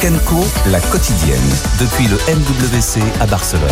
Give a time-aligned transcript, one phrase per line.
[0.00, 0.36] Tech Co,
[0.70, 1.38] la quotidienne,
[1.78, 3.68] depuis le MWC à Barcelone.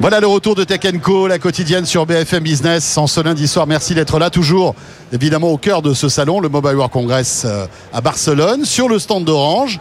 [0.00, 3.66] Voilà le retour de Tech Co, la quotidienne sur BFM Business en ce lundi soir.
[3.66, 4.74] Merci d'être là, toujours
[5.12, 8.98] évidemment au cœur de ce salon, le Mobile World Congress euh, à Barcelone, sur le
[8.98, 9.80] stand d'Orange.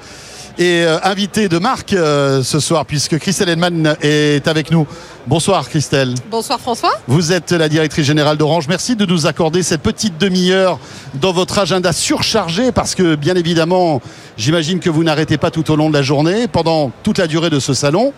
[0.57, 4.87] Et euh, invité de Marc euh, ce soir, puisque Christelle Edman est avec nous.
[5.27, 6.15] Bonsoir Christelle.
[6.31, 6.93] Bonsoir François.
[7.07, 8.69] Vous êtes la directrice générale d'Orange.
[8.69, 10.79] Merci de nous accorder cette petite demi-heure
[11.15, 14.01] dans votre agenda surchargé, parce que bien évidemment,
[14.37, 17.49] j'imagine que vous n'arrêtez pas tout au long de la journée, pendant toute la durée
[17.49, 18.13] de ce salon.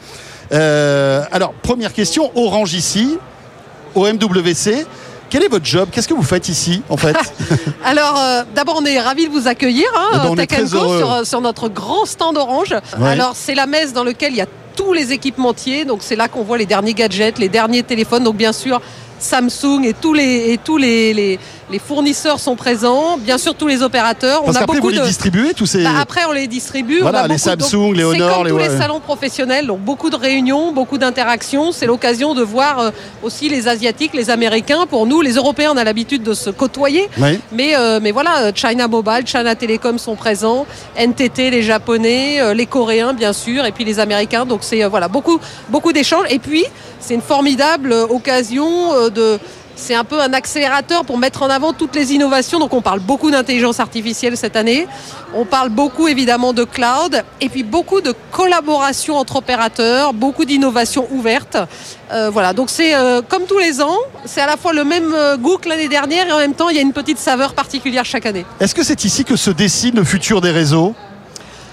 [0.52, 3.18] Euh, alors, première question, Orange ici,
[3.96, 4.86] au MWC.
[5.30, 5.90] Quel est votre job?
[5.92, 7.16] Qu'est-ce que vous faites ici, en fait?
[7.84, 10.48] Alors, euh, d'abord, on est ravis de vous accueillir hein, Eh ben, on Tech est
[10.48, 12.76] très Co, sur, sur notre grand stand Orange.
[13.00, 13.10] Ouais.
[13.10, 15.86] Alors, c'est la messe dans laquelle il y a tous les équipementiers.
[15.86, 18.24] Donc, c'est là qu'on voit les derniers gadgets, les derniers téléphones.
[18.24, 18.82] Donc, bien sûr,
[19.20, 21.40] Samsung et tous les, et tous les, les,
[21.70, 23.18] les fournisseurs sont présents.
[23.18, 24.44] Bien sûr, tous les opérateurs.
[24.44, 25.04] Parce on a vous beaucoup les de...
[25.06, 25.84] distribuez, tous ces...
[25.84, 27.00] Bah, après, on les distribue.
[27.02, 29.80] Voilà, on a les beaucoup- Samsung, les Honor, comme les- tous les salons professionnels, donc
[29.82, 31.72] beaucoup de réunions, beaucoup d'interactions.
[31.74, 34.86] C'est l'occasion de voir euh, aussi les Asiatiques, les Américains.
[34.88, 37.10] Pour nous, les Européens, on a l'habitude de se côtoyer.
[37.18, 37.40] Oui.
[37.52, 40.66] Mais, euh, mais voilà, China Mobile, China Telecom sont présents,
[40.96, 44.46] NTT, les Japonais, euh, les Coréens, bien sûr, et puis les Américains.
[44.46, 46.26] Donc c'est voilà beaucoup, beaucoup d'échanges.
[46.30, 46.64] Et puis
[47.00, 49.38] c'est une formidable occasion de
[49.78, 52.60] c'est un peu un accélérateur pour mettre en avant toutes les innovations.
[52.60, 54.88] Donc on parle beaucoup d'intelligence artificielle cette année.
[55.34, 61.08] On parle beaucoup évidemment de cloud et puis beaucoup de collaboration entre opérateurs, beaucoup d'innovations
[61.12, 61.58] ouvertes.
[62.12, 65.14] Euh, voilà, donc c'est euh, comme tous les ans, c'est à la fois le même
[65.14, 67.54] euh, goût que l'année dernière et en même temps il y a une petite saveur
[67.54, 68.46] particulière chaque année.
[68.60, 70.96] Est-ce que c'est ici que se dessine le futur des réseaux?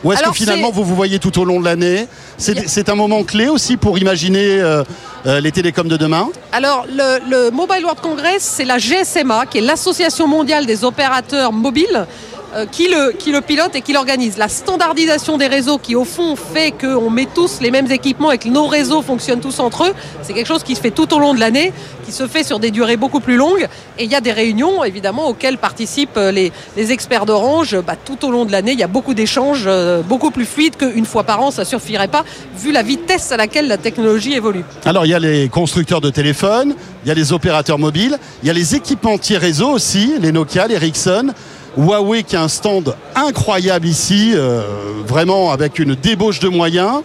[0.05, 2.07] Ou est-ce que finalement vous vous voyez tout au long de l'année
[2.39, 4.85] C'est un moment clé aussi pour imaginer euh,
[5.27, 9.59] euh, les télécoms de demain Alors, le, le Mobile World Congress, c'est la GSMA, qui
[9.59, 12.07] est l'Association mondiale des opérateurs mobiles,
[12.55, 14.39] euh, qui, le, pilote et qui l'organise.
[14.39, 18.39] La standardisation des réseaux, qui au fond fait qu'on met tous les mêmes équipements et
[18.39, 21.19] que nos réseaux fonctionnent tous entre eux, c'est quelque chose qui se fait tout au
[21.19, 21.73] long de l'année,
[22.05, 23.67] qui se fait sur des durées beaucoup plus longues.
[23.99, 27.77] Et il y a des réunions, évidemment, auxquelles participent euh, les, experts d'Orange.
[27.85, 30.77] Bah, tout au long de l'année, il y a beaucoup d'échanges, euh, beaucoup plus fluides
[30.77, 32.25] qu'une fois par an, ça suffirait pas,
[32.57, 34.65] vu la vitesse à laquelle la technologie évolue.
[34.85, 36.75] Alors il y a les constructeurs de téléphones,
[37.05, 40.67] il y a les opérateurs mobiles, il y a les équipementiers réseau aussi, les Nokia,
[40.67, 41.33] les Ericsson,
[41.77, 44.63] Huawei qui a un stand incroyable ici, euh,
[45.07, 47.03] vraiment avec une débauche de moyens.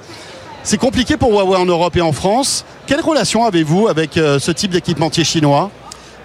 [0.63, 2.65] C'est compliqué pour Huawei en Europe et en France.
[2.85, 5.71] Quelle relation avez-vous avec euh, ce type d'équipementier chinois?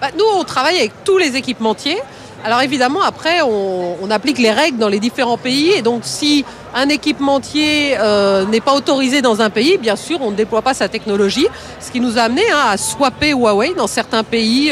[0.00, 1.99] Bah, nous, on travaille avec tous les équipementiers.
[2.44, 5.71] Alors évidemment, après, on, applique les règles dans les différents pays.
[5.71, 6.44] Et donc, si
[6.75, 10.75] un équipementier euh, n'est pas autorisé dans un pays, bien sûr, on ne déploie pas
[10.75, 11.47] sa technologie.
[11.81, 14.71] Ce qui nous a amené hein, à swapper Huawei dans certains pays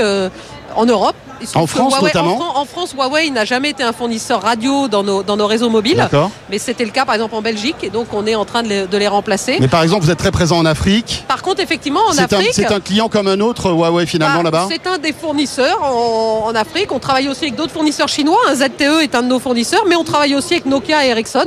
[0.77, 1.16] en Europe.
[1.54, 4.88] En France, Huawei- notamment en, Fran- en France, Huawei n'a jamais été un fournisseur radio
[4.88, 6.06] dans nos, dans nos réseaux mobiles.
[6.50, 7.76] Mais c'était le cas, par exemple, en Belgique.
[7.82, 9.56] Et donc, on est en train de les, de les remplacer.
[9.60, 11.25] Mais par exemple, vous êtes très présent en Afrique.
[11.28, 12.50] Par contre, effectivement, en Afrique...
[12.53, 16.47] c'est un client comme un autre, Huawei finalement Bah, là-bas C'est un des fournisseurs en,
[16.48, 16.92] en Afrique.
[16.92, 18.38] On travaille aussi avec d'autres fournisseurs chinois.
[18.48, 21.44] Un ZTE est un de nos fournisseurs, mais on travaille aussi avec Nokia et Ericsson.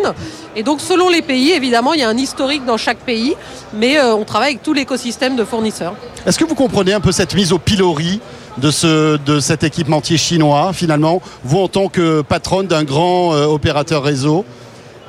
[0.55, 3.35] Et donc, selon les pays, évidemment, il y a un historique dans chaque pays,
[3.73, 5.93] mais euh, on travaille avec tout l'écosystème de fournisseurs.
[6.25, 8.21] Est-ce que vous comprenez un peu cette mise au pilori
[8.57, 13.45] de, ce, de cet équipementier chinois, finalement, vous en tant que patronne d'un grand euh,
[13.45, 14.45] opérateur réseau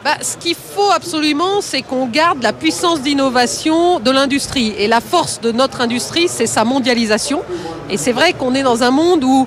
[0.05, 4.75] Bah, ce qu'il faut absolument, c'est qu'on garde la puissance d'innovation de l'industrie.
[4.79, 7.43] Et la force de notre industrie, c'est sa mondialisation.
[7.91, 9.47] Et c'est vrai qu'on est dans un monde où,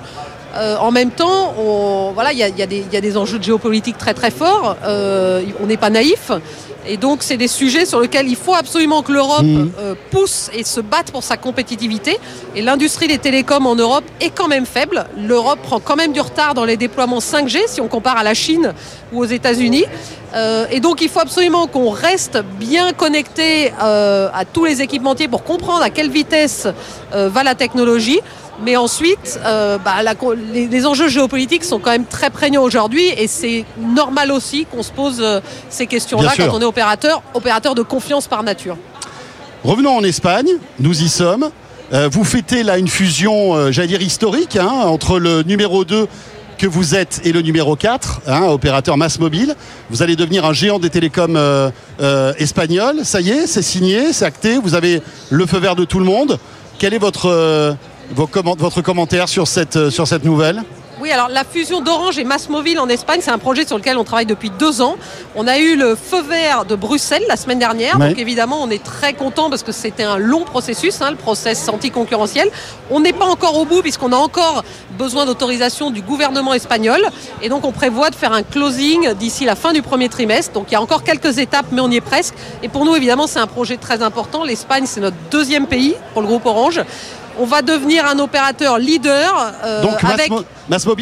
[0.56, 1.54] euh, en même temps,
[2.14, 4.76] voilà, il y, y a des enjeux de géopolitique très très forts.
[4.84, 6.30] Euh, on n'est pas naïf.
[6.86, 9.72] Et donc, c'est des sujets sur lesquels il faut absolument que l'Europe Mhm.
[9.78, 12.18] euh, pousse et se batte pour sa compétitivité.
[12.56, 15.06] Et l'industrie des télécoms en Europe est quand même faible.
[15.16, 18.34] L'Europe prend quand même du retard dans les déploiements 5G si on compare à la
[18.34, 18.72] Chine
[19.12, 19.84] ou aux États-Unis.
[20.34, 25.28] Euh, et donc, il faut absolument qu'on reste bien connecté euh, à tous les équipementiers
[25.28, 26.66] pour comprendre à quelle vitesse
[27.14, 28.20] euh, va la technologie.
[28.62, 30.14] Mais ensuite, euh, bah, la
[30.52, 34.82] les, les enjeux géopolitiques sont quand même très prégnants aujourd'hui et c'est normal aussi qu'on
[34.82, 38.76] se pose euh, ces questions-là quand on est opérateur, opérateur de confiance par nature.
[39.64, 40.48] Revenons en Espagne,
[40.78, 41.50] nous y sommes.
[41.92, 46.06] Euh, vous fêtez là une fusion, j'allais dire historique, hein, entre le numéro 2
[46.58, 49.56] que vous êtes et le numéro 4, hein, opérateur mass mobile.
[49.88, 51.38] Vous allez devenir un géant des télécoms
[52.38, 53.04] espagnols.
[53.04, 54.58] Ça y est, c'est signé, c'est acté.
[54.58, 56.38] Vous avez le feu vert de tout le monde.
[56.78, 57.76] Quel est votre,
[58.10, 60.62] vos comment- votre commentaire sur cette, euh, sur cette nouvelle?
[61.02, 64.04] Oui, alors la fusion d'Orange et Massmobile en Espagne, c'est un projet sur lequel on
[64.04, 64.96] travaille depuis deux ans.
[65.34, 68.84] On a eu le feu vert de Bruxelles la semaine dernière, donc évidemment on est
[68.84, 72.50] très content parce que c'était un long processus, hein, le process anticoncurrentiel.
[72.90, 74.62] On n'est pas encore au bout puisqu'on a encore
[74.98, 77.00] besoin d'autorisation du gouvernement espagnol
[77.40, 80.52] et donc on prévoit de faire un closing d'ici la fin du premier trimestre.
[80.52, 82.34] Donc il y a encore quelques étapes, mais on y est presque.
[82.62, 84.44] Et pour nous, évidemment, c'est un projet très important.
[84.44, 86.82] L'Espagne, c'est notre deuxième pays pour le groupe Orange.
[87.38, 90.30] On va devenir un opérateur leader euh, Donc avec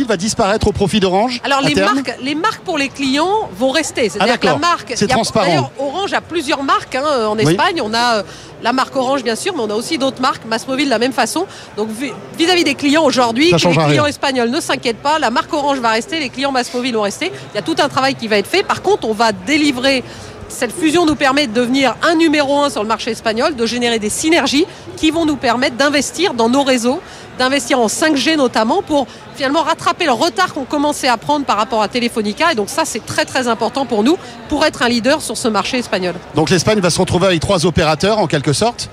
[0.07, 3.71] va disparaître au profit d'Orange alors les terme marques, les marques pour les clients vont
[3.71, 4.09] rester.
[4.09, 5.71] C'est-à-dire que la Ah, marque, C'est transparent.
[5.79, 7.43] Orange a plusieurs marques hein, en Oui.
[7.51, 7.81] Espagne.
[7.83, 8.23] On a euh,
[8.63, 10.45] la marque Orange bien sûr, mais on a aussi d'autres marques.
[10.47, 11.47] Massmobile de la même façon.
[11.77, 14.07] Donc vis- vis-à-vis des clients aujourd'hui, les clients rien.
[14.07, 15.19] espagnols ne s'inquiètent pas.
[15.19, 17.31] La marque Orange va rester, les clients Massmobile vont rester.
[17.53, 18.63] Il y a tout un travail qui va être fait.
[18.63, 20.03] Par contre, on va délivrer.
[20.49, 23.99] Cette fusion nous permet de devenir un numéro un sur le marché espagnol, de générer
[23.99, 24.67] des synergies
[24.97, 27.01] qui vont nous permettre d'investir dans nos réseaux,
[27.39, 29.07] d'investir en 5G notamment pour
[29.37, 32.51] finalement rattraper le retard qu'on commençait à prendre par rapport à Telefonica.
[32.51, 34.17] Et donc ça, c'est très très important pour nous
[34.49, 36.15] pour être un leader sur ce marché espagnol.
[36.35, 38.89] Donc l'Espagne va se retrouver avec trois opérateurs en quelque sorte.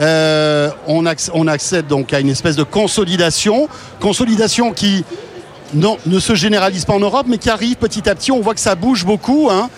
[0.00, 3.68] Euh, on, acc- on accède donc à une espèce de consolidation,
[4.00, 5.04] consolidation qui
[5.72, 8.32] ne se généralise pas en Europe, mais qui arrive petit à petit.
[8.32, 9.48] On voit que ça bouge beaucoup.
[9.50, 9.70] hein.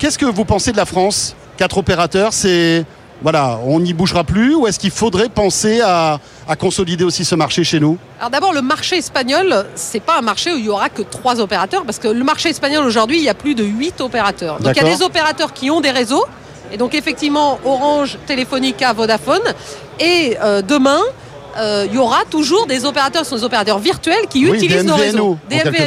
[0.00, 2.86] Qu'est-ce que vous pensez de la France Quatre opérateurs, c'est
[3.20, 6.18] voilà, on n'y bougera plus, ou est-ce qu'il faudrait penser à,
[6.48, 7.98] à consolider aussi ce marché chez nous?
[8.18, 11.38] Alors d'abord, le marché espagnol, c'est pas un marché où il y aura que trois
[11.38, 14.58] opérateurs, parce que le marché espagnol aujourd'hui, il y a plus de huit opérateurs.
[14.58, 16.24] Donc il y a des opérateurs qui ont des réseaux,
[16.72, 19.42] et donc effectivement Orange, Telefonica, Vodafone,
[19.98, 21.00] et euh, demain.
[21.58, 24.78] Euh, il y aura toujours des opérateurs, ce sont des opérateurs virtuels qui Oui, utilisent
[24.78, 25.38] des nos réseaux,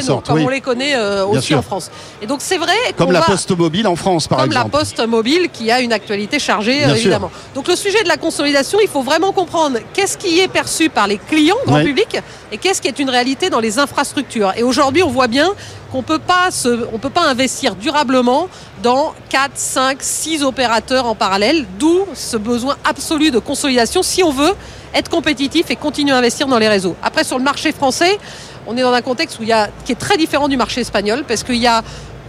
[0.02, 0.44] sorte, comme oui.
[0.44, 1.58] on les connaît euh, aussi sûr.
[1.58, 1.90] en France.
[2.22, 4.76] Et donc c'est vrai Comme la va- Poste Mobile en France, par comme la exemple.
[4.78, 6.96] poste mobile qui a une actualité chargée, Bien euh, sûr.
[7.02, 7.30] évidemment.
[7.54, 11.06] Donc le sujet de la consolidation, il faut vraiment comprendre qu'est-ce qui est perçu par
[11.06, 11.84] les clients, grand Oui.
[11.84, 12.18] public,
[12.52, 14.52] et qu'est-ce qui est une réalité dans les infrastructures.
[14.56, 15.52] Et aujourd'hui, on voit bien
[15.90, 18.48] qu'on peut pas se, on peut pas investir durablement
[18.82, 24.30] dans 4, 5, 6 opérateurs en parallèle, d'où ce besoin absolu de consolidation si on
[24.32, 24.52] veut
[24.94, 26.96] être compétitif et continuer à investir dans les réseaux.
[27.02, 28.18] Après, sur le marché français,
[28.66, 30.80] on est dans un contexte où il y a, qui est très différent du marché
[30.80, 31.82] espagnol, parce qu'il y a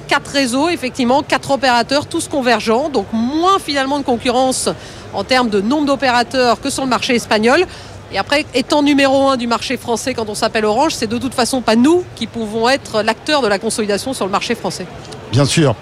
[0.07, 4.69] quatre réseaux, effectivement, quatre opérateurs, tous convergents, donc moins finalement de concurrence
[5.13, 7.65] en termes de nombre d'opérateurs que sur le marché espagnol.
[8.11, 11.33] Et après, étant numéro un du marché français quand on s'appelle Orange, c'est de toute
[11.33, 14.85] façon pas nous qui pouvons être l'acteur de la consolidation sur le marché français.
[15.31, 15.75] Bien sûr.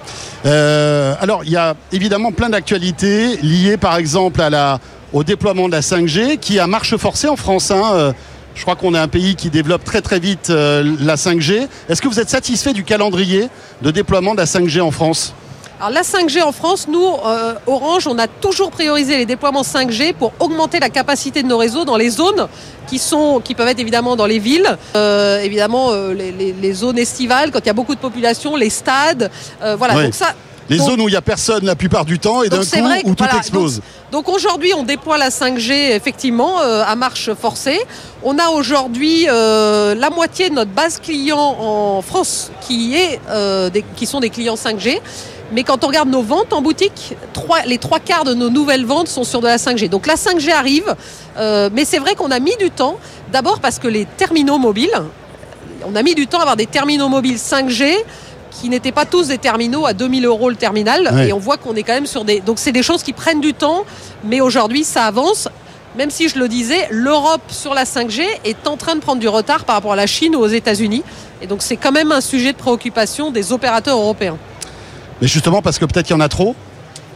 [0.45, 4.80] Euh, alors, il y a évidemment plein d'actualités liées, par exemple, à la,
[5.13, 7.71] au déploiement de la 5G, qui a marche forcée en France.
[7.71, 7.83] hein.
[7.94, 8.13] Euh,
[8.56, 11.68] Je crois qu'on est un pays qui développe très très vite euh, la 5G.
[11.89, 13.48] Est-ce que vous êtes satisfait du calendrier
[13.81, 15.33] de déploiement de la 5G en France?
[15.80, 20.13] Alors la 5G en France, nous, euh, Orange, on a toujours priorisé les déploiements 5G
[20.13, 22.48] pour augmenter la capacité de nos réseaux dans les zones
[22.88, 26.74] qui, sont, qui peuvent être évidemment dans les villes, euh, évidemment euh, les, les- les
[26.74, 29.30] zones estivales, quand il y a beaucoup de population, les stades.
[29.77, 30.04] voilà, Oui.
[30.06, 30.36] donc ça,
[30.69, 32.63] Les Donc- zones où il n'y a personne la plupart du temps et d'un coup
[32.83, 33.81] vrai que- où tout voilà, explose.
[34.12, 37.80] Donc aujourd'hui, on déploie la 5G effectivement euh, à marche forcée.
[38.24, 43.69] On a aujourd'hui euh, la moitié de notre base client en France qui, est, euh,
[43.69, 45.01] des- qui sont des clients 5G.
[45.51, 48.86] Mais quand on regarde nos ventes en boutique, trois- les trois quarts de nos nouvelles
[48.86, 49.88] ventes sont sur de la 5G.
[49.89, 50.95] Donc la 5G arrive,
[51.38, 52.98] mais c'est vrai qu'on a mis du temps.
[53.31, 54.94] D'abord parce que les terminaux mobiles,
[55.86, 57.94] on a mis du temps à avoir des terminaux mobiles 5G
[58.62, 61.10] qui n'étaient pas tous des terminaux à 2000 euros le terminal.
[61.14, 61.30] Ouais.
[61.30, 62.40] Et on voit qu'on est quand même sur des...
[62.40, 63.84] Donc c'est des choses qui prennent du temps,
[64.24, 65.48] mais aujourd'hui ça avance.
[65.98, 69.28] Même si je le disais, l'Europe sur la 5G est en train de prendre du
[69.28, 71.04] retard par rapport à la Chine ou aux États-Unis.
[71.42, 74.38] Et donc c'est quand même un sujet de préoccupation des opérateurs européens.
[75.22, 76.56] Mais justement parce que peut-être qu'il y en a trop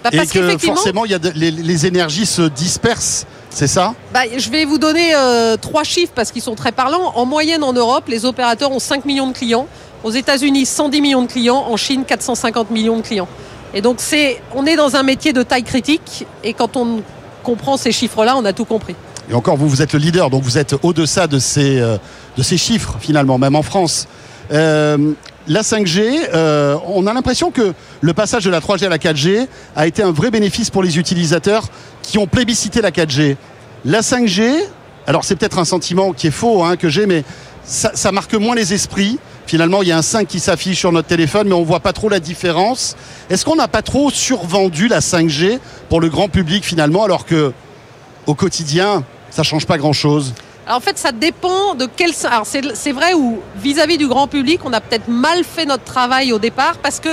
[0.04, 3.26] Bah, et que forcément il y a de- les, les énergies se dispersent.
[3.50, 3.96] C'est ça?
[4.14, 7.14] Bah, je vais vous donner euh, trois chiffres parce qu'ils sont très parlants.
[7.16, 9.66] En moyenne en Europe, les opérateurs ont 5 millions de clients.
[10.04, 11.66] Aux États-Unis, 110 millions de clients.
[11.68, 13.28] En Chine, 450 millions de clients.
[13.74, 14.00] Et donc
[14.56, 16.26] on est dans un métier de taille critique.
[16.44, 17.02] Et quand on
[17.44, 18.96] comprend ces chiffres-là, on a tout compris.
[19.30, 21.98] Et encore, vous, vous êtes le leader, donc vous êtes au-deçà de ces, euh,
[22.38, 24.08] de ces chiffres, finalement, même en France.
[24.54, 25.14] Euh,
[25.48, 29.48] la 5G, euh, on a l'impression que le passage de la 3G à la 4G
[29.76, 31.64] a été un vrai bénéfice pour les utilisateurs
[32.02, 33.36] qui ont plébiscité la 4G.
[33.84, 34.54] La 5G,
[35.08, 37.24] alors c'est peut-être un sentiment qui est faux hein, que j'ai, mais
[37.64, 39.20] ça marque moins les esprits.
[39.48, 41.94] Finalement, il y a un 5 qui s'affiche sur notre téléphone, mais on voit pas
[41.94, 42.98] trop la différence.
[43.30, 47.54] Est-ce qu'on n'a pas trop survendu la 5G pour le grand public finalement, alors que
[48.26, 50.34] au quotidien, ça change pas grand-chose?
[50.70, 52.12] En fait, ça dépend de quel.
[52.26, 56.34] Alors c'est vrai où vis-à-vis du grand public, on a peut-être mal fait notre travail
[56.34, 57.10] au départ parce que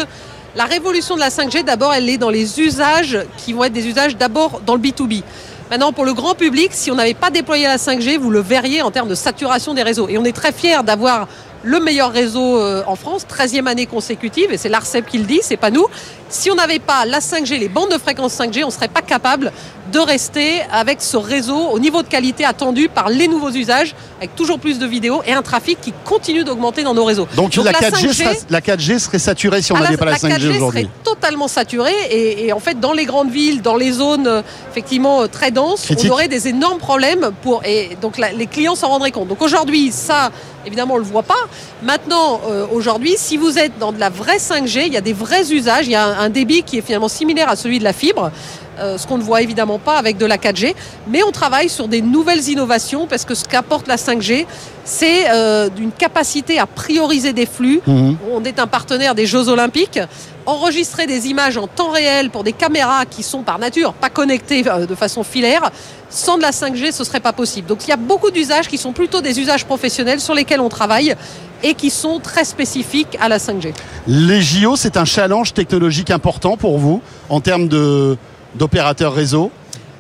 [0.57, 3.87] la révolution de la 5G, d'abord, elle est dans les usages qui vont être des
[3.87, 5.23] usages d'abord dans le B2B.
[5.71, 8.83] Maintenant, pour le grand public, si on n'avait pas déployé la 5G, vous le verriez
[8.83, 10.09] en termes de saturation des réseaux.
[10.09, 11.29] Et on est très fiers d'avoir
[11.65, 15.41] le meilleur réseau euh, en France, 13e année consécutive, et c'est l'ARCEP qui le dit,
[15.43, 15.87] c'est pas nous.
[16.29, 19.03] Si on n'avait pas la 5G, les bandes de fréquence 5G, on ne serait pas
[19.03, 19.53] capable
[19.93, 24.35] de rester avec ce réseau au niveau de qualité attendu par les nouveaux usages, avec
[24.35, 27.29] toujours plus de vidéos et un trafic qui continue d'augmenter dans nos réseaux.
[27.37, 30.11] Donc, la, 4G serait, la 4G serait saturée si on Ah, n'avait la, pas la,
[30.13, 30.83] la 5G 4G aujourd'hui.
[30.83, 34.43] serait totalement saturée et, et en fait dans les grandes villes, dans les zones euh,
[34.71, 36.11] effectivement euh, très denses, Critique.
[36.11, 39.29] on aurait des énormes problèmes pour et donc la- les clients s'en rendraient compte.
[39.29, 40.31] Donc aujourd'hui ça
[40.67, 41.35] évidemment on le voit pas.
[41.83, 45.13] Maintenant euh, aujourd'hui si vous êtes dans de la vraie 5G, il y a des
[45.13, 47.85] vrais usages, il y a un, un débit qui est finalement similaire à celui de
[47.85, 48.31] la fibre.
[48.79, 50.75] Euh, ce qu'on ne voit évidemment pas avec de la 4G,
[51.09, 54.47] mais on travaille sur des nouvelles innovations parce que ce qu'apporte la 5G,
[54.85, 58.17] c'est euh, d'une capacité à prioriser des flux, Mhm.
[58.33, 60.01] on est un partenaire des Jeux Olympiques.
[60.47, 64.63] Enregistrer des images en temps réel pour des caméras qui sont par nature pas connectées
[64.69, 65.71] euh, de façon filaire,
[66.11, 67.67] sans de la 5G, ce serait pas possible.
[67.67, 70.69] Donc il y a beaucoup d'usages qui sont plutôt des usages professionnels sur lesquels on
[70.69, 71.15] travaille
[71.63, 73.73] et qui sont très spécifiques à la 5G.
[74.07, 77.01] Les JO, c'est un challenge technologique important pour vous
[77.31, 78.19] en termes de-
[78.55, 79.51] d'opérateurs réseau.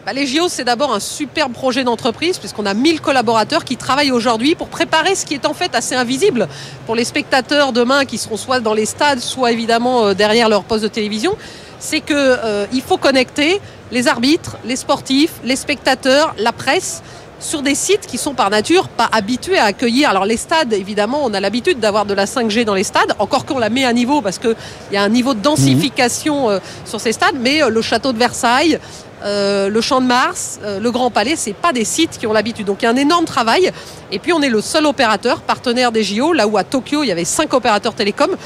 [0.07, 4.13] Bah, les JO, c'est d'abord un superbe projet d'entreprise, puisqu'on a 1000 collaborateurs qui travaillent
[4.13, 6.47] aujourd'hui pour préparer ce qui est en fait assez invisible
[6.85, 10.65] pour les spectateurs demain qui seront soit dans les stades, soit évidemment euh, derrière leur
[10.65, 11.37] poste de télévision.
[11.79, 17.03] C'est que euh, faut connecter les arbitres, les sportifs, les spectateurs, la presse
[17.45, 20.11] sur des sites qui sont par nature pas habitués à accueillir.
[20.11, 23.45] Alors les stades, évidemment, on a l'habitude d'avoir de la 5G dans les stades, encore
[23.45, 24.57] qu'on la met à niveau parce qu'il
[24.93, 28.19] y a un niveau de densification euh, sur ces stades, mais euh, le château de
[28.19, 28.79] Versailles,
[29.25, 32.33] euh, le Champ de Mars, euh, le Grand Palais, c'est pas des sites qui ont
[32.33, 32.67] l'habitude.
[32.67, 33.71] Donc il y a un énorme travail.
[34.13, 37.09] Et puis on est le seul opérateur partenaire des JO, là où à Tokyo il
[37.09, 38.37] y avait cinq opérateurs télécoms.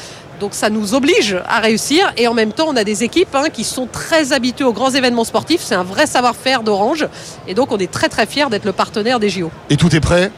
[0.41, 2.13] Donc ça nous oblige à réussir.
[2.17, 4.91] Et en même temps, on a des équipes hein, qui sont très habituées aux grands
[4.91, 5.63] événements sportifs.
[5.63, 7.09] C'est un vrai savoir-faire d'Orange.
[7.49, 9.51] Et donc on est très très fiers d'être le partenaire des JO.
[9.71, 10.31] Et tout est prêt?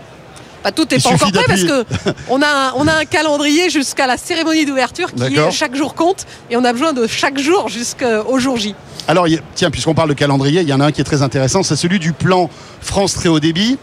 [0.62, 1.84] Bah, tout n'est pas encore prêt parce que
[2.28, 5.94] on a, un, on a un calendrier jusqu'à la cérémonie d'ouverture qui est chaque jour
[5.94, 8.74] compte et on a besoin de chaque jour jusqu'au jour J.
[9.08, 11.62] Alors, tiens, puisqu'on parle de calendrier, il y en a un qui est très intéressant,
[11.62, 12.50] c'est celui du plan
[12.82, 13.78] France très haut débit,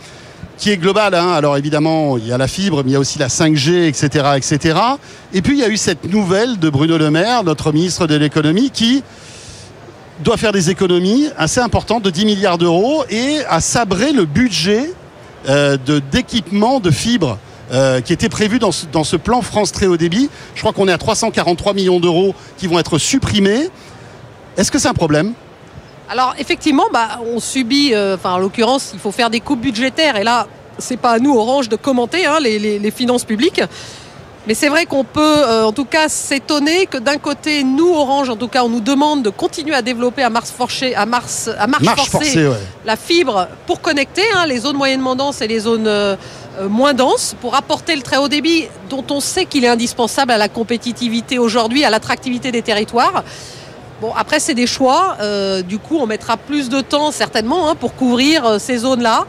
[0.58, 1.16] qui est global.
[1.16, 1.32] hein.
[1.34, 4.26] Alors, évidemment, il y a la fibre, mais il y a aussi la 5G, etc.,
[4.38, 4.78] etc.
[5.34, 8.16] Et puis, il y a eu cette nouvelle de Bruno Le Maire, notre ministre de
[8.16, 9.04] l'économie, qui
[10.24, 14.92] doit faire des économies assez importantes de 10 milliards d'euros et a sabré le budget
[15.48, 17.38] euh, de d'équipement de fibre
[17.72, 20.30] euh, qui était prévu dans ce, plan France très haut débit.
[20.56, 23.70] Je crois qu'on est à 343 millions d'euros qui vont être supprimés.
[24.58, 25.34] Est-ce que c'est un problème?
[26.10, 30.24] Alors effectivement, bah, on subit, euh, en l'occurrence, il faut faire des coupes budgétaires et
[30.24, 33.62] là, c'est pas à nous Orange de commenter hein, les finances publiques.
[34.48, 38.30] Mais c'est vrai qu'on peut, euh, en tout cas, s'étonner que d'un côté, nous Orange,
[38.30, 41.50] en tout cas, on nous demande de continuer à développer à marche forcée, à marche,
[41.60, 42.56] à marche, Marche forcée, forcée, ouais.
[42.86, 46.16] la fibre pour connecter hein, les zones moyennement denses et les zones euh,
[46.60, 50.32] euh, moins denses, pour apporter le très haut débit dont on sait qu'il est indispensable
[50.32, 53.24] à la compétitivité aujourd'hui, à l'attractivité des territoires.
[54.00, 55.18] Bon, après, c'est des choix.
[55.20, 59.26] Euh, du coup, on mettra plus de temps, certainement, hein, pour couvrir euh, ces zones-là.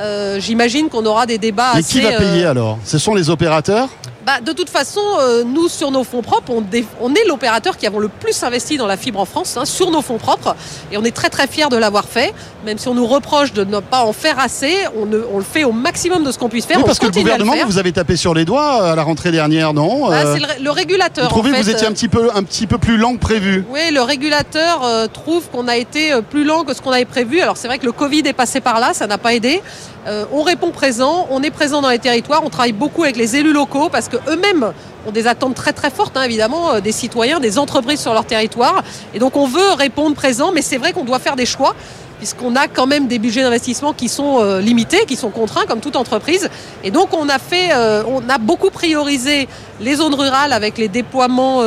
[0.00, 2.00] Euh, J'imagine qu'on aura des débats Et assez...
[2.00, 2.78] qui va payer alors?
[2.84, 3.88] Ce sont les opérateurs?
[4.28, 6.52] Bah, de toute façon, euh, nous, sur nos fonds propres,
[7.00, 9.90] on, est l'opérateur qui avons le plus investi dans la fibre en France, hein, sur
[9.90, 10.54] nos fonds propres.
[10.92, 12.34] Et on est très très fiers de l'avoir fait.
[12.66, 15.44] Même si on nous reproche de ne pas en faire assez, on, ne- on le
[15.44, 16.76] fait au maximum de ce qu'on puisse faire.
[16.76, 19.30] Oui, on parce que le gouvernement, vous avez tapé sur les doigts à la rentrée
[19.30, 21.24] dernière, non Bah, Euh, c'est le, ré- le régulateur.
[21.24, 23.14] Vous trouvez en que vous étiez euh, un petit peu, un petit peu plus lent
[23.14, 26.82] que prévu Oui, le régulateur euh, trouve qu'on a été euh, plus lent que ce
[26.82, 27.40] qu'on avait prévu.
[27.40, 29.62] Alors c'est vrai que le Covid est passé par là, ça n'a pas aidé.
[30.08, 33.36] Euh, on répond présent, on est présent dans les territoires, on travaille beaucoup avec les
[33.36, 34.72] élus locaux parce qu'eux-mêmes
[35.06, 38.24] ont des attentes très très fortes, hein, évidemment, euh, des citoyens, des entreprises sur leur
[38.24, 38.82] territoire.
[39.12, 41.74] Et donc on veut répondre présent, mais c'est vrai qu'on doit faire des choix
[42.16, 45.80] puisqu'on a quand même des budgets d'investissement qui sont euh, limités, qui sont contraints comme
[45.80, 46.48] toute entreprise.
[46.82, 47.70] Et donc on a fait,
[48.08, 49.46] on a beaucoup priorisé
[49.78, 51.62] les zones rurales avec les déploiements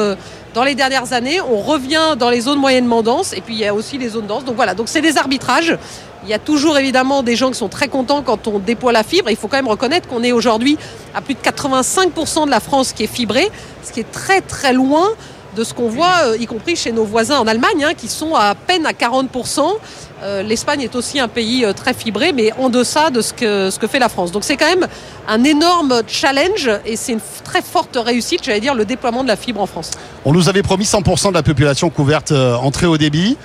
[0.53, 1.39] dans les dernières années.
[1.39, 4.27] On revient dans les zones moyennement denses et puis il y a aussi les zones
[4.27, 4.43] denses.
[4.43, 5.77] Donc voilà, donc c'est des arbitrages.
[6.23, 9.03] Il y a toujours évidemment des gens qui sont très contents quand on déploie la
[9.03, 9.31] fibre.
[9.31, 10.77] Il faut quand même reconnaître qu'on est aujourd'hui
[11.15, 13.49] à plus de 85% de la France qui est fibrée,
[13.83, 15.09] ce qui est très très loin
[15.55, 18.35] de ce qu'on voit, euh, y compris chez nos voisins en Allemagne, hein, qui sont
[18.35, 19.61] à peine à 40%.
[20.23, 23.69] Euh, L'Espagne est aussi un pays euh, très fibré, mais en deçà de ce que,
[23.69, 24.31] ce que fait la France.
[24.31, 24.87] Donc c'est quand même
[25.27, 29.35] un énorme challenge et c'est une très forte réussite, j'allais dire, le déploiement de la
[29.35, 29.91] fibre en France.
[30.23, 33.37] On nous avait promis 100% de la population couverte en très haut débit.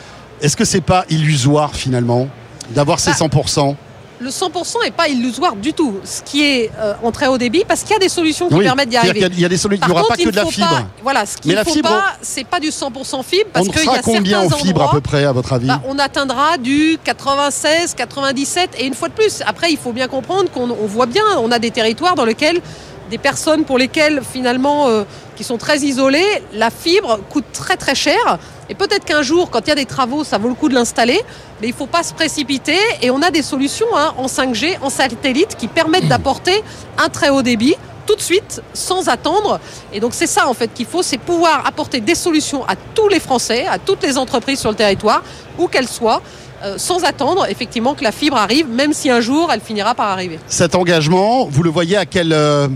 [0.42, 2.28] Est-ce que c'est pas illusoire finalement?
[2.70, 3.74] D'avoir ces Bah, 100%
[4.18, 7.64] Le 100% n'est pas illusoire du tout, ce qui est euh, en très haut débit,
[7.68, 9.12] parce qu'il y a des solutions qui Oui, permettent d'y arriver.
[9.12, 10.36] qu'il y a- Il y a des solutions, il n'y aura contre, pas que de
[10.36, 10.68] la fibre.
[10.70, 13.50] pas- voilà, ce qu'il Mais ne la faut fibre, pas, c'est pas du 100% fibre,
[13.52, 15.82] parce On qu'il y a combien en fibre à peu près à votre avis Bah,
[15.86, 19.42] on atteindra du 96, 97 et une fois de plus.
[19.46, 22.62] Après, il faut bien comprendre qu'on on voit bien, on a des territoires dans lesquels
[23.10, 25.04] des personnes pour lesquelles finalement euh,
[25.36, 28.38] qui sont très isolées, la fibre coûte très très cher.
[28.68, 30.74] Et peut-être qu'un jour, quand il y a des travaux, ça vaut le coup de
[30.74, 31.20] l'installer,
[31.60, 32.78] mais il ne faut pas se précipiter.
[33.02, 36.62] Et on a des solutions hein, en 5G, en satellite, qui permettent d'apporter
[36.98, 39.58] un très haut débit tout de suite, sans attendre.
[39.92, 43.08] Et donc c'est ça en fait qu'il faut, c'est pouvoir apporter des solutions à tous
[43.08, 45.22] les Français, à toutes les entreprises sur le territoire,
[45.58, 46.22] où qu'elles soient.
[46.64, 50.06] Euh, sans attendre effectivement que la fibre arrive, même si un jour elle finira par
[50.06, 50.38] arriver.
[50.46, 52.66] Cet engagement, vous le voyez à quelle, euh,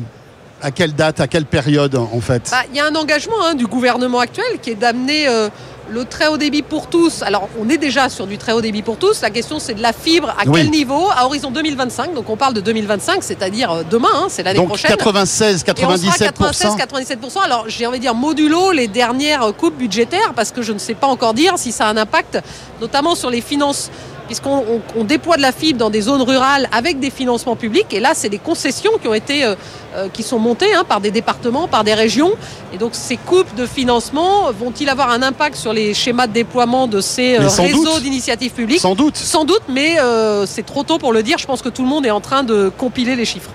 [0.62, 3.54] à quelle date, à quelle période en fait bah, Il y a un engagement hein,
[3.54, 5.48] du gouvernement actuel qui est d'amener euh,
[5.90, 7.22] le très haut débit pour tous.
[7.22, 9.20] Alors on est déjà sur du très haut débit pour tous.
[9.22, 10.60] La question c'est de la fibre à Oui.
[10.62, 12.14] quel niveau À horizon 2025.
[12.14, 14.90] Donc on parle de 2025, c'est-à-dire euh, demain, hein, c'est l'année prochaine.
[14.96, 16.76] 96, Et on sera 97%.
[16.78, 17.42] 96-97%.
[17.44, 20.94] Alors j'ai envie de dire modulo les dernières coupes budgétaires parce que je ne sais
[20.94, 22.38] pas encore dire si ça a un impact,
[22.80, 23.90] notamment sur les finances
[24.30, 27.92] puisqu'on on- on déploie de la fibre dans des zones rurales avec des financements publics.
[27.92, 29.56] Et là, c'est des concessions qui ont été, euh,
[29.96, 32.30] euh, qui sont montées hein, par des départements, par des régions.
[32.72, 36.86] Et donc, ces coupes de financement vont-ils avoir un impact sur les schémas de déploiement
[36.86, 39.16] de ces euh, réseaux d'initiatives publiques Sans doute.
[39.16, 41.38] Sans doute, mais euh, c'est trop tôt pour le dire.
[41.38, 43.50] Je pense que tout le monde est en train de compiler les chiffres.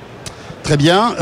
[0.63, 1.13] Très bien.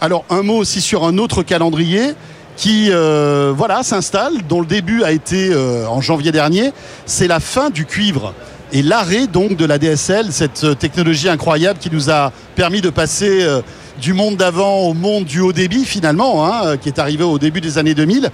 [0.00, 2.14] Alors un mot aussi sur un autre calendrier
[2.56, 6.72] qui euh, voilà s'installe, dont le début a été euh, en janvier dernier.
[7.06, 8.34] C'est la fin du cuivre
[8.72, 12.90] et l'arrêt donc de la DSL, cette euh, technologie incroyable qui nous a permis de
[12.90, 13.62] passer euh,
[14.00, 17.38] du monde d'avant au monde du haut débit finalement, hein, euh, qui est arrivé au
[17.38, 18.30] début des années 2000.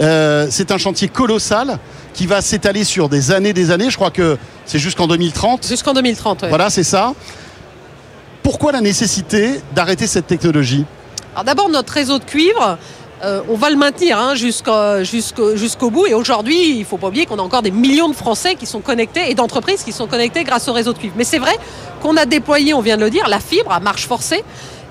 [0.00, 1.78] Euh, c'est un chantier colossal
[2.14, 3.90] qui va s'étaler sur des années, des années.
[3.90, 5.66] Je crois que c'est jusqu'en 2030.
[5.66, 6.42] Jusqu'en 2030.
[6.42, 6.48] ouais.
[6.48, 7.12] Voilà, c'est ça.
[8.42, 10.84] Pourquoi la nécessité d'arrêter cette technologie?
[11.34, 12.78] Alors d'abord, notre réseau de cuivre,
[13.22, 16.06] euh, on va le maintenir hein, jusqu'au bout.
[16.06, 18.66] Et aujourd'hui, il ne faut pas oublier qu'on a encore des millions de Français qui
[18.66, 21.14] sont connectés et d'entreprises qui sont connectées grâce au réseau de cuivre.
[21.16, 21.56] Mais c'est vrai
[22.02, 24.42] qu'on a déployé, on vient de le dire, la fibre à marche forcée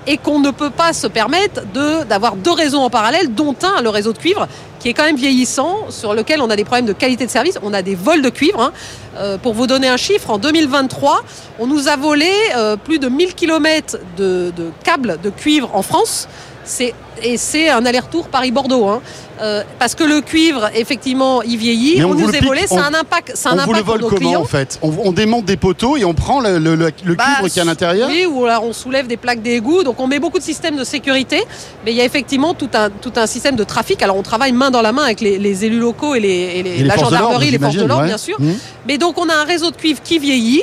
[0.06, 1.62] et qu'on ne peut pas se permettre
[2.08, 5.16] d'avoir deux réseaux en parallèle, dont un, le réseau de cuivre, qui est quand même
[5.16, 7.58] vieillissant, sur lequel on a des problèmes de qualité de service.
[7.62, 8.60] On a des vols de cuivre.
[8.62, 8.72] hein.
[9.18, 11.22] Euh, pour vous donner un chiffre, en 2023,
[11.58, 16.28] on nous a volé euh, plus de 1000 km de câbles de cuivre en France.
[16.70, 18.86] C'est- Et c'est un aller-retour Paris-Bordeaux.
[18.86, 19.02] hein.
[19.42, 21.96] Euh, parce que le cuivre, effectivement, il vieillit.
[21.98, 22.62] Mais on on, vous nous est volé.
[22.70, 24.40] a un impact, a un On vous le impact pour vole nos comment clients.
[24.42, 27.24] en fait on, on démonte des poteaux et on prend le, le- le- le Bah,
[27.24, 29.82] cuivre qui est à l'intérieur Oui, ou alors on soulève des plaques d'égout.
[29.82, 31.42] Donc on met beaucoup de systèmes de sécurité.
[31.84, 34.02] Mais il y a effectivement tout un, tout un système de trafic.
[34.02, 36.62] Alors on travaille main dans la main avec les, les élus locaux et, les, et
[36.62, 38.08] les- Et les la gendarmerie, les forces de l'ordre, ouais.
[38.08, 38.36] bien sûr.
[38.40, 38.52] Mmh.
[38.86, 40.62] Mais donc on a un réseau de cuivre qui vieillit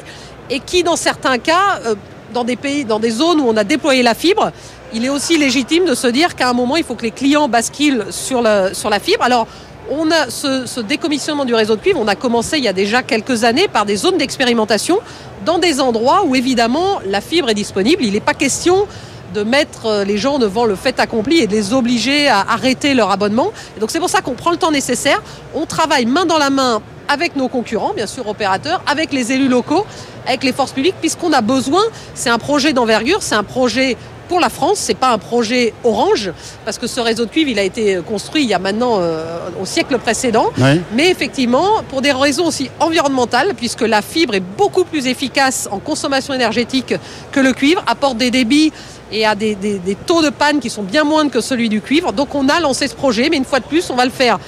[0.49, 1.95] et qui, dans certains cas, euh,
[2.37, 4.51] dans des pays, dans des zones où on a déployé la fibre,
[4.93, 7.49] il est aussi légitime de se dire qu'à un moment, il faut que les clients
[7.49, 9.23] basculent sur la, fibre.
[9.23, 9.47] Alors,
[9.89, 13.01] on a ce, décommissionnement du réseau de cuivre, on a commencé il y a déjà
[13.01, 14.99] quelques années par des zones d'expérimentation
[15.45, 18.03] dans des endroits où évidemment la fibre est disponible.
[18.03, 18.85] Il n'est pas question
[19.33, 22.93] de mettre euh, les gens devant le fait accompli et de les obliger à arrêter
[22.93, 23.51] leur abonnement.
[23.79, 25.21] Donc c'est pour ça qu'on prend le temps nécessaire.
[25.55, 29.47] On travaille main dans la main avec nos concurrents, bien sûr opérateurs, avec les élus
[29.47, 29.85] locaux,
[30.25, 31.81] avec les forces publiques, puisqu'on a besoin.
[32.13, 33.95] C'est un projet d'envergure, c'est un projet
[34.27, 36.33] pour la France, c'est pas un projet orange,
[36.65, 39.37] parce que ce réseau de cuivre, il a été construit il y a maintenant euh,
[39.61, 40.47] au siècle précédent.
[40.93, 45.79] Mais effectivement, pour des raisons aussi environnementales, puisque la fibre est beaucoup plus efficace en
[45.79, 46.93] consommation énergétique
[47.31, 48.73] que le cuivre, apporte des débits
[49.13, 51.79] et a des, des- des taux de panne qui sont bien moindres que celui du
[51.79, 52.11] cuivre.
[52.11, 54.39] Donc on a lancé ce projet, mais une fois de plus, on va le faire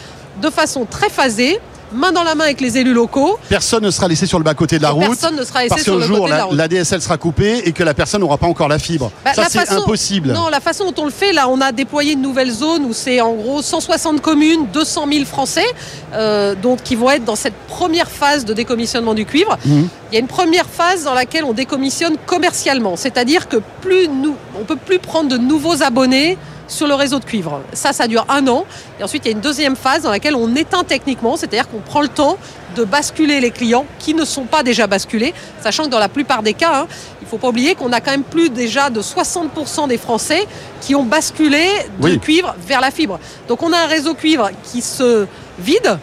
[0.42, 1.58] de façon très phasée,
[1.92, 3.38] main dans la main avec les élus locaux.
[3.50, 5.06] Personne ne sera laissé sur le bas-côté de la route.
[5.06, 6.58] Personne ne sera laissé Parce sur le jour, côté de la route.
[6.58, 9.12] la DSL sera coupée et que la personne n'aura pas encore la fibre.
[9.26, 10.32] Bah, Ça, c'est façon- impossible.
[10.34, 12.94] Non, la façon dont on le fait, là, on a déployé une nouvelle zone où
[12.94, 15.66] c'est en gros 160 communes, 200 000 Français,
[16.14, 19.58] euh, donc qui vont être dans cette première phase de décommissionnement du cuivre.
[19.66, 19.88] Mhm.
[20.12, 24.36] Il y a une première phase dans laquelle on décommissionne commercialement, c'est-à-dire que plus nous,
[24.60, 26.38] on peut plus prendre de nouveaux abonnés
[26.70, 27.62] sur le réseau de cuivre.
[27.74, 28.66] Ça, ça dure un an.
[29.00, 31.80] Et ensuite, il y a une deuxième phase dans laquelle on éteint techniquement, c'est-à-dire qu'on
[31.80, 32.38] prend le temps
[32.78, 36.44] de basculer les clients qui ne sont pas déjà basculés, sachant que dans la plupart
[36.44, 36.88] des cas, hein,
[37.22, 40.48] il ne faut pas oublier qu'on a quand même plus déjà de 60% des Français
[40.80, 41.66] qui ont basculé
[42.02, 42.20] Oui.
[42.20, 43.20] cuivre vers la fibre.
[43.48, 45.26] Donc on a un réseau cuivre qui se
[45.58, 45.98] vide.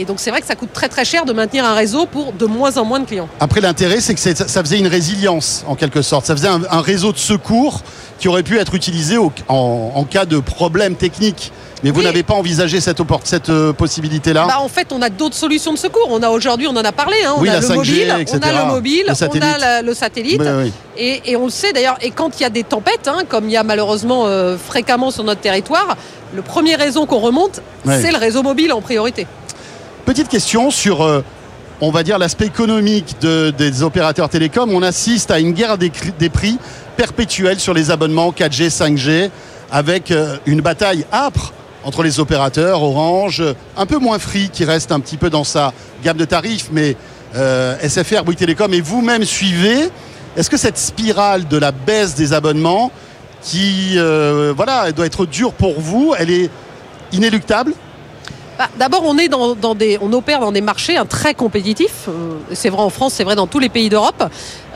[0.00, 2.32] Et donc c'est vrai que ça coûte très très cher de maintenir un réseau pour
[2.32, 3.28] de moins en moins de clients.
[3.38, 6.24] Après, l'intérêt, c'est que ça faisait une résilience, en quelque sorte.
[6.24, 7.82] Ça faisait un, un réseau de secours
[8.18, 11.52] qui aurait pu être utilisé au- en, en cas de problème technique.
[11.84, 12.04] Mais vous Oui.
[12.04, 13.00] n'avez pas envisagé cette,
[13.50, 16.08] euh, possibilité-là Bah, en fait, on a d'autres solutions de secours.
[16.10, 18.38] On a aujourd'hui, on en a parlé, hein, on Oui, a le 5G, mobile, on
[18.38, 19.44] a le mobile, le on satellite.
[19.44, 20.40] a la- le satellite.
[20.40, 20.72] Oui, oui.
[20.96, 23.44] Et, et on le sait d'ailleurs, et quand il y a des tempêtes, hein, comme
[23.46, 25.96] il y a malheureusement euh, fréquemment sur notre territoire,
[26.34, 29.26] le premier réseau qu'on remonte, c'est le réseau mobile en priorité.
[30.10, 31.22] Petite question sur euh,
[31.80, 35.88] on va dire, l'aspect économique de- des opérateurs télécoms, on assiste à une guerre des,
[36.28, 36.58] prix
[36.96, 39.30] perpétuelle sur les abonnements 4G, 5G,
[39.70, 41.52] avec euh, une bataille âpre
[41.84, 43.40] entre les opérateurs, Orange,
[43.76, 46.96] un peu moins Free, qui reste un petit peu dans sa gamme de tarifs, mais
[47.36, 49.90] euh, SFR, Bouygues Télécom, et vous-même suivez.
[50.36, 52.90] Est-ce que cette spirale de la baisse des abonnements,
[53.42, 53.96] qui,
[54.56, 56.50] voilà, doit être dure pour vous, elle est
[57.12, 57.74] inéluctable?
[58.60, 62.08] Bah, D'abord, on est dans, dans des, on opère dans des marchés hein, très compétitifs.
[62.08, 64.22] Euh, c'est vrai en France, c'est vrai dans tous les pays d'Europe.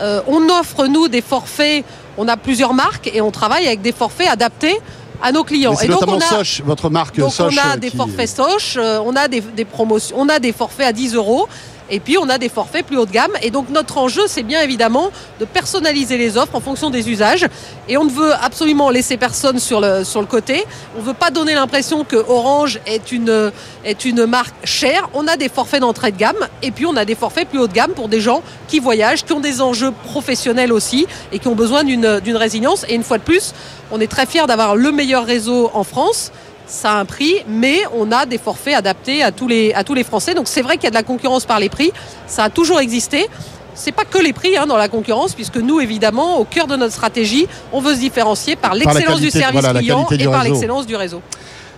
[0.01, 1.85] Euh, on offre nous des forfaits.
[2.17, 4.81] On a plusieurs marques et on travaille avec des forfaits adaptés
[5.23, 5.75] à nos clients.
[5.83, 7.53] Et donc on a, Soch, votre marque donc Soch.
[7.53, 10.39] on a euh, des qui- forfaits Soch, euh, on a des, des promotions, on a
[10.39, 11.47] des forfaits à 10 euros.
[11.91, 13.33] Et puis on a des forfaits plus haut de gamme.
[13.43, 17.47] Et donc notre enjeu, c'est bien évidemment de personnaliser les offres en fonction des usages.
[17.89, 20.65] Et on ne veut absolument laisser personne sur le, côté.
[20.97, 23.53] On ne veut pas donner l'impression que Orange est une,
[23.85, 25.09] est une marque chère.
[25.15, 26.49] On a des forfaits d'entrée de gamme.
[26.63, 29.25] Et puis on a des forfaits plus haut de gamme pour des gens qui voyagent,
[29.25, 32.85] qui ont des enjeux professionnels aussi et qui ont besoin d'une d'une résilience.
[32.89, 33.53] Et une fois de plus,
[33.91, 36.33] on est très fiers d'avoir le meilleur réseau en France
[36.67, 39.95] ça a un prix, mais on a des forfaits adaptés à tous les, à tous
[39.95, 40.35] les Français.
[40.35, 41.93] Donc c'est vrai qu'il y a de la concurrence par les prix,
[42.27, 43.27] ça a toujours existé.
[43.75, 46.77] C'est pas que les prix hein, dans la concurrence, puisque nous, évidemment, au cœur de
[46.77, 50.87] notre stratégie, on veut se différencier par l'excellence du service voilà, client et par l'excellence
[50.87, 51.21] du réseau.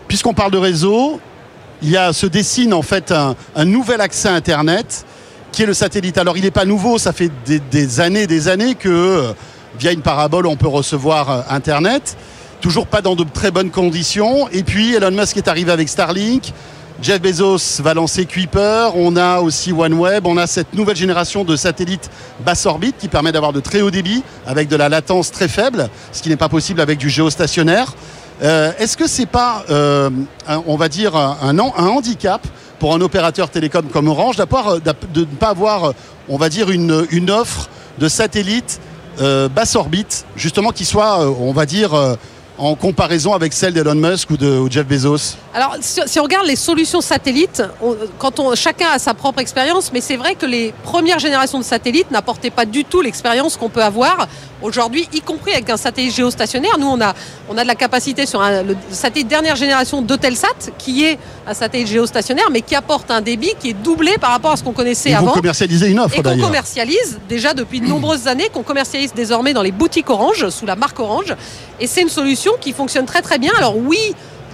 [0.06, 1.20] Puisqu'on parle de réseau,
[1.82, 5.04] il y a, se dessine en fait un, un nouvel accès Internet
[5.52, 6.18] qui est le satellite.
[6.18, 9.32] Alors il n'est pas nouveau, ça fait des, des années, des années que euh,
[9.78, 12.16] via une parabole on peut recevoir euh, Internet.
[12.60, 14.48] Toujours pas dans de très bonnes conditions.
[14.50, 16.52] Et puis Elon Musk est arrivé avec Starlink.
[17.02, 18.88] Jeff Bezos va lancer Kuiper.
[18.94, 20.26] On a aussi OneWeb.
[20.26, 22.10] On a cette nouvelle génération de satellites
[22.44, 25.88] basse orbite qui permet d'avoir de très haut débit avec de la latence très faible,
[26.12, 27.94] ce qui n'est pas possible avec du géostationnaire.
[28.42, 30.10] Euh, Est-ce que c'est pas, euh,
[30.48, 32.46] un- on va dire, un, un an- un handicap
[32.78, 34.36] pour un opérateur télécom comme Orange
[34.68, 34.80] euh,
[35.14, 35.92] de ne pas avoir,
[36.28, 38.80] on va dire, une, offre de satellites
[39.54, 41.94] basse orbite, justement, qui soit, on va dire,
[42.58, 46.56] en comparaison avec celle d'Elon Musk ou de Jeff Bezos Alors, si, on regarde les
[46.56, 47.62] solutions satellites,
[48.18, 52.10] quand chacun a sa propre expérience, mais c'est vrai que les premières générations de satellites
[52.10, 54.26] n'apportaient pas du tout l'expérience qu'on peut avoir
[54.62, 56.78] aujourd'hui, y compris avec un satellite géostationnaire.
[56.78, 57.14] Nous, on a,
[57.48, 61.54] on a de la capacité sur un, le satellite dernière génération d'Eutelsat, qui est un
[61.54, 64.72] satellite géostationnaire, mais qui apporte un débit qui est doublé par rapport à ce qu'on
[64.72, 65.32] connaissait Et vous avant.
[65.32, 69.62] commercialisez une offre et qu'on commercialise déjà depuis de nombreuses années, qu'on commercialise désormais dans
[69.62, 71.34] les boutiques Orange, sous la marque Orange.
[71.80, 73.52] Et c'est une solution qui fonctionne très très bien.
[73.58, 73.98] Alors oui,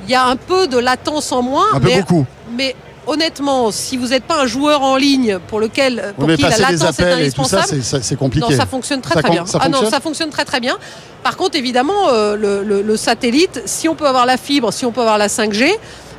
[0.04, 2.26] il y a un peu de latence en moins, Un peu mais, beaucoup.
[2.56, 2.74] mais
[3.06, 6.98] honnêtement, si vous n'êtes pas un joueur en ligne pour lequel pour qui la latence
[6.98, 8.50] est indispensable, c'est- compliqué.
[8.50, 9.46] non, ça fonctionne très Ça très bien.
[9.46, 10.76] ça ah non, ça fonctionne très très bien.
[11.22, 14.84] Par contre, évidemment, euh, le, le- le satellite, si on peut avoir la fibre, si
[14.86, 15.70] on peut avoir la 5G,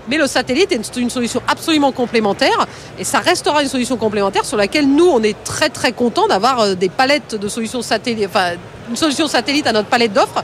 [0.09, 2.67] mais le satellite est une, une solution absolument complémentaire
[2.99, 6.59] et ça restera une solution complémentaire sur laquelle nous, on est très très content d'avoir
[6.59, 8.51] euh, des palettes de solutions satellites, enfin
[8.89, 10.43] une solution satellite à notre palette d'offres.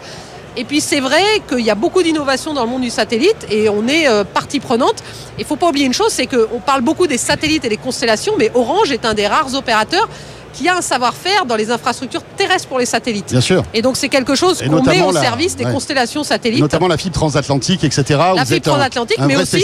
[0.60, 3.70] Et puis c'est vrai qu'il y a beaucoup d'innovations dans le monde du satellite et
[3.70, 5.02] on est euh, partie prenante.
[5.38, 8.34] Il faut pas oublier une chose, c'est qu'on parle beaucoup des satellites et des constellations,
[8.38, 10.10] mais Orange est un des rares opérateurs
[10.54, 13.32] qui a un savoir-faire dans les infrastructures terrestres pour les satellites.
[13.32, 13.64] Bien sûr.
[13.74, 15.72] Et donc c'est quelque chose qu'on met au la- service des ouais.
[15.72, 16.60] constellations satellites.
[16.62, 18.04] Notamment la fibre transatlantique, etc.
[18.36, 19.64] La fibre un- transatlantique, un mais aussi.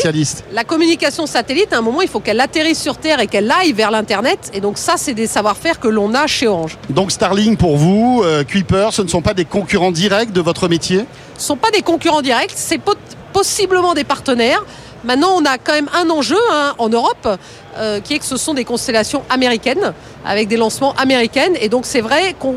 [0.51, 3.73] La communication satellite, à un moment, il faut qu'elle atterrisse sur Terre et qu'elle aille
[3.73, 4.51] vers l'Internet.
[4.53, 6.77] Et donc ça, c'est des savoir-faire que l'on a chez Orange.
[6.89, 10.67] Donc Starlink pour vous, euh, Kuiper, ce ne sont pas des concurrents directs de votre
[10.67, 11.05] métier?
[11.37, 12.79] Ce ne sont pas des concurrents directs, c'est
[13.33, 14.63] possiblement des partenaires.
[15.05, 17.27] Maintenant, on a quand même un enjeu hein, en Europe,
[17.77, 19.93] euh, qui est que ce sont des constellations américaines,
[20.25, 21.53] avec des lancements américains.
[21.61, 22.55] Et donc, c'est vrai qu'on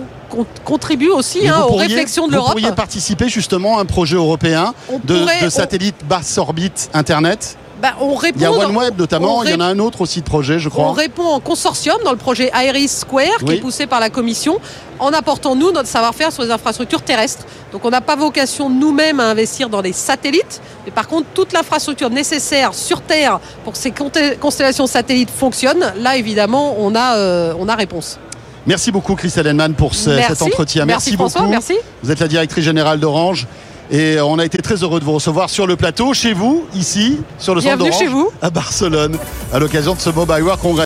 [0.65, 2.53] contribue aussi hein, vous aux réflexions de Vous l'Europe.
[2.53, 6.91] pourriez participer justement à un projet européen On de, pourrait- de on- satellite basse orbite
[6.95, 7.57] Internet?
[7.81, 10.01] Bah, on répond Il y a OneWeb notamment, on il y en a un autre
[10.01, 10.93] aussi de projet, je On crois.
[10.93, 14.59] répond en consortium dans le projet Iris Square qui est poussé par la Commission
[14.99, 17.45] en apportant nous notre savoir-faire sur les infrastructures terrestres.
[17.71, 21.53] Donc on n'a pas vocation nous-mêmes à investir dans des satellites, mais par contre toute
[21.53, 23.93] l'infrastructure nécessaire sur Terre pour que ces
[24.41, 28.19] constellations satellites fonctionnent, là évidemment on a, euh, on a réponse.
[28.67, 30.85] Merci beaucoup Christelle Henman pour ce- cet entretien.
[30.85, 31.53] Merci, François, beaucoup.
[31.53, 31.75] merci.
[32.03, 33.47] Vous êtes la directrice générale d'Orange
[33.91, 37.19] et on a été très heureux de vous recevoir sur le plateau, chez vous, ici,
[37.39, 38.31] sur le centre Bienvenue d'Orange, chez vous.
[38.43, 39.17] à Barcelone,
[39.53, 40.77] à l'occasion de ce Mobile World Congress.